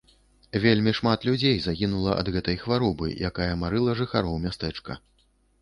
Вельмі 0.63 0.93
шмат 0.99 1.27
людзей 1.29 1.57
загінула 1.67 2.17
ад 2.21 2.33
гэтай 2.37 2.57
хваробы, 2.63 3.13
якая 3.29 3.51
марыла 3.65 3.97
жыхароў 4.03 4.43
мястэчка. 4.49 4.99